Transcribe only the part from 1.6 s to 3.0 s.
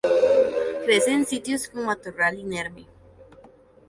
con matorral inerme.